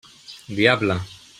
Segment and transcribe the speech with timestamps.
[0.59, 0.97] Diable!